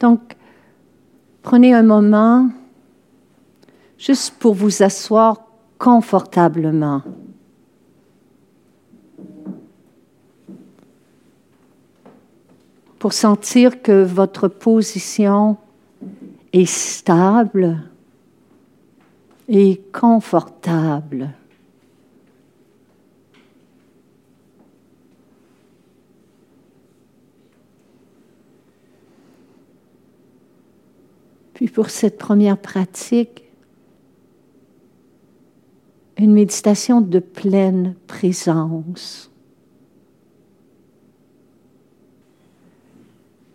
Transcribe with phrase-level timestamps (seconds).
[0.00, 0.36] Donc,
[1.42, 2.48] prenez un moment
[3.98, 5.42] juste pour vous asseoir
[5.78, 7.02] confortablement.
[12.98, 15.56] Pour sentir que votre position
[16.52, 17.78] est stable
[19.48, 21.30] et confortable.
[31.58, 33.42] Puis pour cette première pratique,
[36.16, 39.28] une méditation de pleine présence.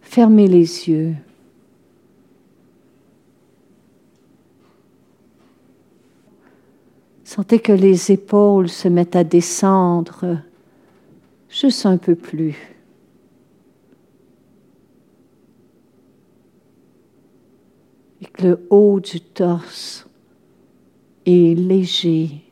[0.02, 1.16] Fermez les yeux.
[7.24, 10.40] Sentez que les épaules se mettent à descendre
[11.48, 12.83] juste un peu plus.
[18.40, 20.08] Le haut du torse
[21.26, 22.44] est léger,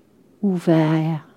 [0.41, 1.27] ouvert.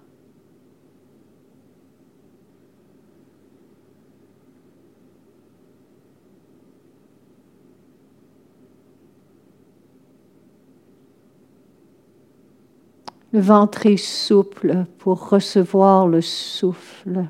[13.32, 17.28] Le ventre est souple pour recevoir le souffle.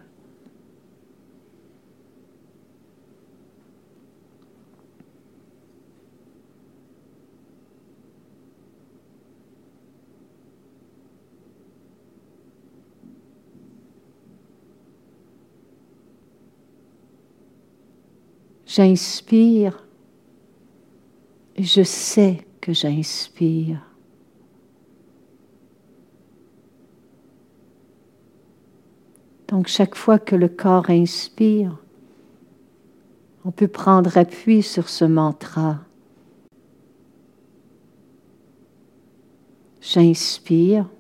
[18.77, 19.87] J'inspire
[21.55, 23.81] et je sais que j'inspire.
[29.47, 31.79] Donc chaque fois que le corps inspire,
[33.45, 35.79] on peut prendre appui sur ce mantra.
[39.81, 40.91] J'inspire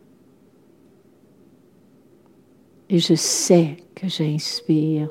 [2.89, 5.11] et je sais que j'inspire.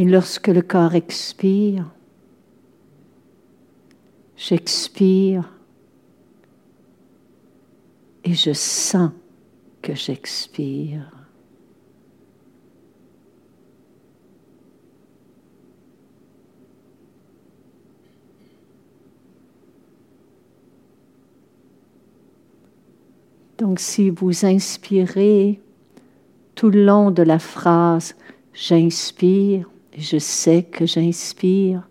[0.00, 1.84] Et lorsque le corps expire,
[4.40, 5.52] J'expire
[8.24, 9.10] et je sens
[9.82, 11.12] que j'expire.
[23.58, 25.60] Donc si vous inspirez
[26.54, 28.16] tout le long de la phrase
[28.54, 31.88] j'inspire je sais que j'inspire,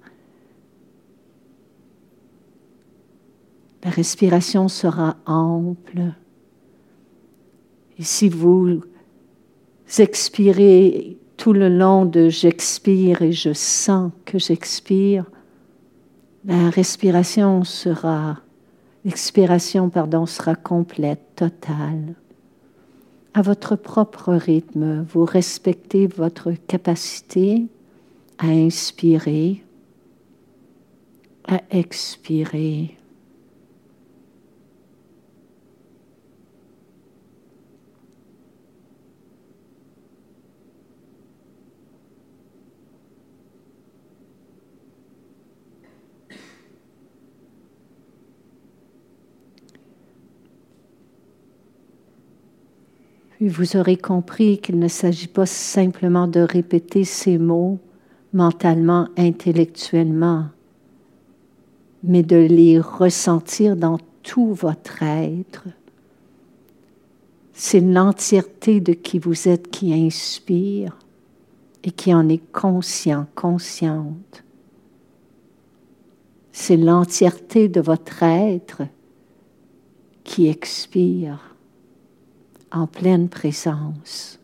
[3.84, 6.14] La respiration sera ample.
[7.98, 8.82] Et si vous
[9.98, 15.26] expirez tout le long de j'expire et je sens que j'expire,
[16.46, 18.40] la respiration sera,
[19.06, 22.16] l'expiration, pardon, sera complète, totale.
[23.34, 27.68] À votre propre rythme, vous respectez votre capacité
[28.40, 29.62] à inspirer,
[31.46, 32.96] à expirer.
[53.42, 57.80] Vous aurez compris qu'il ne s'agit pas simplement de répéter ces mots
[58.34, 60.46] mentalement, intellectuellement,
[62.04, 65.66] mais de les ressentir dans tout votre être.
[67.54, 70.98] C'est l'entièreté de qui vous êtes qui inspire
[71.84, 74.44] et qui en est conscient, consciente.
[76.52, 78.84] C'est l'entièreté de votre être
[80.24, 81.56] qui expire
[82.72, 84.39] en pleine présence.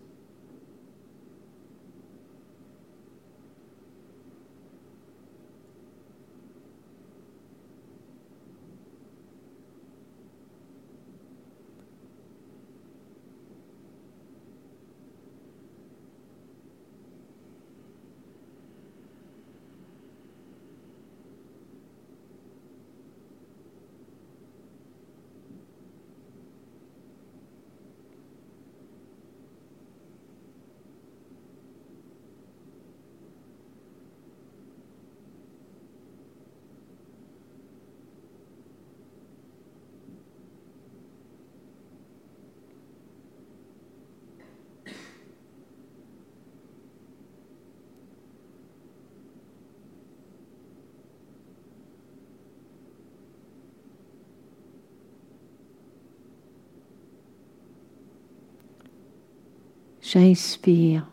[60.07, 61.07] J'inspire.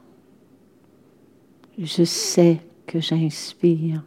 [1.79, 4.05] Je sais que j'inspire.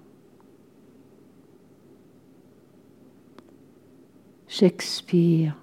[4.48, 5.56] J'expire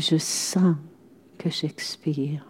[0.00, 0.76] je sens
[1.38, 2.44] que j'expire.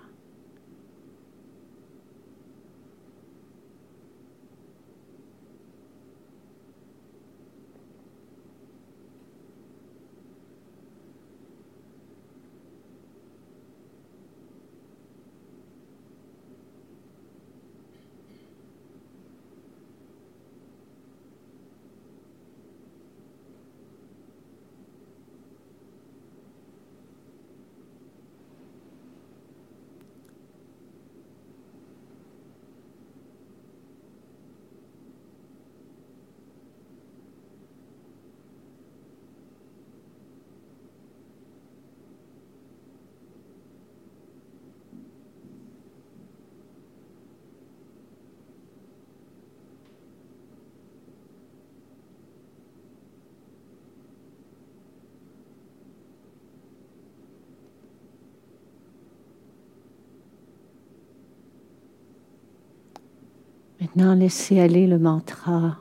[63.97, 65.79] Maintenant, laissez aller le mantra.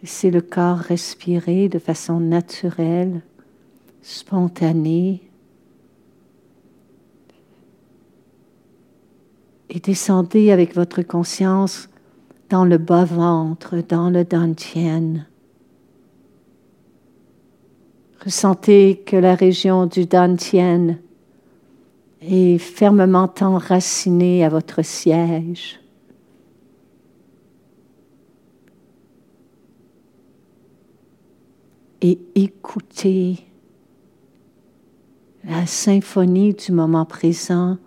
[0.00, 3.20] Laissez le corps respirer de façon naturelle,
[4.00, 5.22] spontanée.
[9.68, 11.90] Et descendez avec votre conscience
[12.48, 15.16] dans le bas-ventre, dans le dantian.
[18.24, 20.96] Ressentez que la région du dantian
[22.20, 25.80] et fermement enraciné à votre siège.
[32.00, 33.38] Et écoutez
[35.44, 37.78] la symphonie du moment présent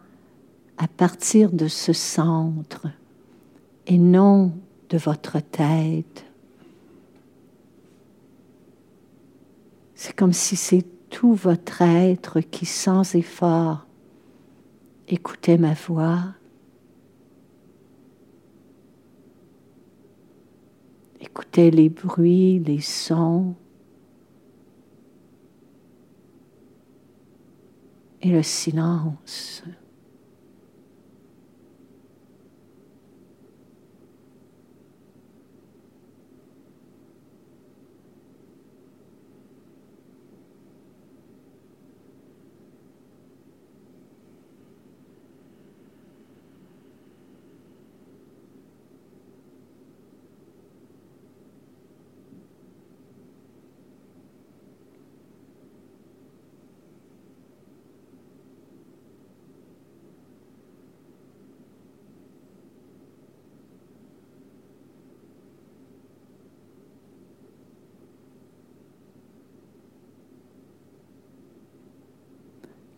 [0.78, 2.88] à partir de ce centre
[3.86, 4.54] et non
[4.90, 6.26] de votre tête.
[9.96, 13.86] C'est comme si c'est tout votre être qui, sans effort,
[15.10, 16.36] écoutez ma voix.
[21.20, 23.56] Écoutez les bruits, les sons
[28.22, 29.64] et le silence.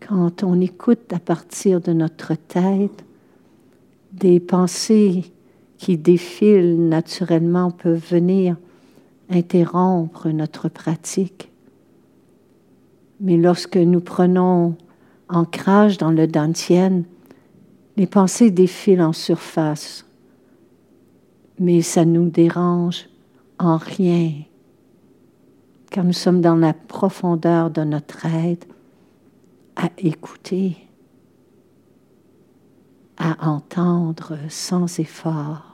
[0.08, 3.06] Quand on écoute à partir de notre tête,
[4.12, 5.26] des pensées
[5.78, 8.58] qui défilent naturellement peuvent venir
[9.30, 11.50] interrompre notre pratique.
[13.20, 14.76] Mais lorsque nous prenons
[15.30, 17.06] ancrage dans le dantienne,
[17.96, 20.06] les pensées défilent en surface,
[21.60, 23.08] mais ça nous dérange
[23.60, 24.34] en rien,
[25.92, 28.68] car nous sommes dans la profondeur de notre être
[29.76, 30.78] à écouter,
[33.18, 35.71] à entendre sans effort.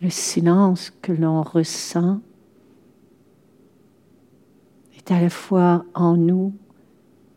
[0.00, 2.20] Le silence que l'on ressent
[4.96, 6.54] est à la fois en nous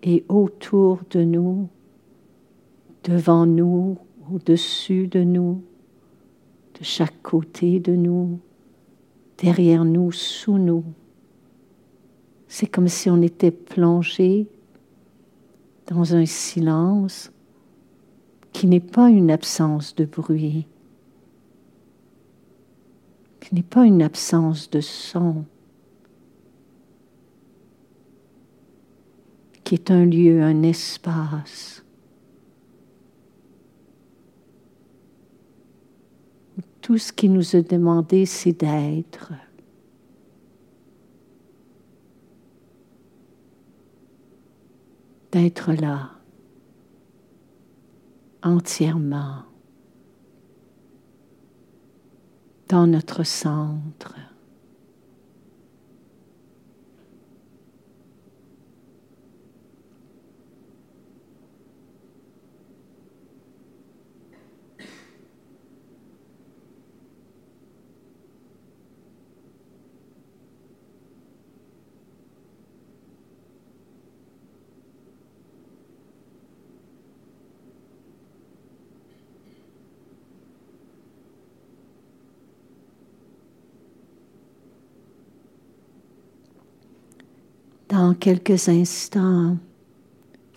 [0.01, 1.67] et autour de nous,
[3.03, 3.97] devant nous,
[4.31, 5.61] au-dessus de nous,
[6.79, 8.39] de chaque côté de nous,
[9.37, 10.85] derrière nous, sous nous.
[12.47, 14.47] C'est comme si on était plongé
[15.87, 17.31] dans un silence
[18.53, 20.65] qui n'est pas une absence de bruit,
[23.43, 25.43] qui n'est pas une absence de son,
[29.65, 31.83] qui est un lieu, un espace.
[36.79, 39.33] Tout ce qui nous est demandé, c'est d'être.
[45.33, 46.11] D'être là,
[48.41, 49.52] entièrement.
[52.73, 54.15] Dans notre centre.
[88.19, 89.57] Quelques instants,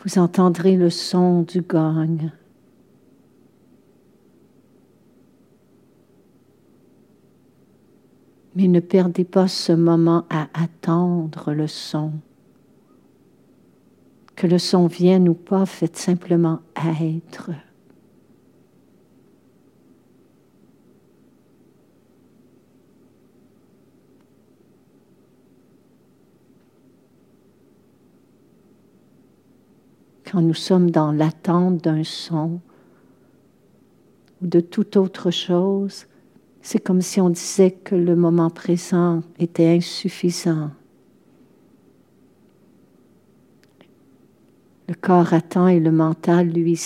[0.04, 2.30] vous entendrez le son du gong.
[8.54, 12.12] Mais ne perdez pas ce moment à attendre le son.
[14.34, 17.50] Que le son vienne ou pas, faites simplement être.
[30.36, 32.60] Quand nous sommes dans l'attente d'un son
[34.42, 36.04] ou de toute autre chose,
[36.60, 40.72] c'est comme si on disait que le moment présent était insuffisant.
[44.90, 46.76] Le corps attend et le mental, lui,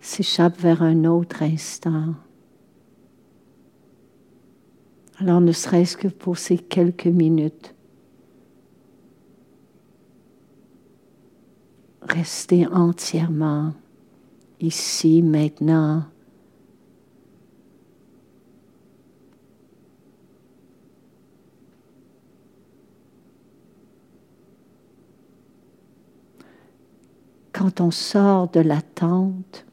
[0.00, 2.14] s'échappe vers un autre instant.
[5.18, 7.74] Alors ne serait-ce que pour ces quelques minutes,
[12.08, 13.72] rester entièrement
[14.60, 16.04] ici, maintenant.
[27.52, 29.66] Quand on sort de l'attente,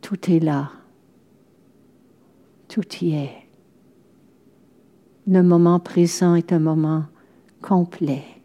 [0.00, 0.70] tout est là.
[2.68, 3.46] Tout y est.
[5.26, 7.04] Le moment présent est un moment
[7.60, 8.35] complet.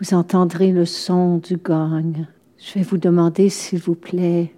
[0.00, 2.26] Vous entendrez le son du gong.
[2.58, 4.52] Je vais vous demander, s'il vous plaît,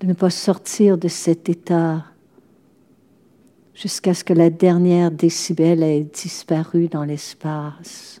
[0.00, 2.04] de ne pas sortir de cet état
[3.74, 8.20] jusqu'à ce que la dernière décibel ait disparu dans l'espace.